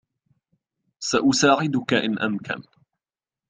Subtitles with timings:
[0.99, 2.63] .سأساعدك إن أمكن